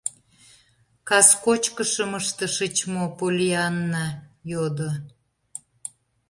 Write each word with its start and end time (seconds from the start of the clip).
—Кас 1.09 1.27
кочкышым 1.43 2.11
ыштышыч 2.19 2.75
мо, 2.93 3.03
Поллианна?— 3.17 4.05
йодо. 4.51 4.89